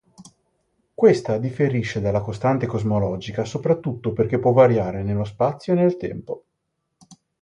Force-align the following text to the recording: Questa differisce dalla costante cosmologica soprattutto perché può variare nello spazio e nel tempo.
Questa 0.95 1.37
differisce 1.37 2.01
dalla 2.01 2.21
costante 2.21 2.65
cosmologica 2.65 3.45
soprattutto 3.45 4.13
perché 4.13 4.39
può 4.39 4.51
variare 4.51 5.03
nello 5.03 5.25
spazio 5.25 5.73
e 5.73 5.75
nel 5.75 5.95
tempo. 5.95 6.45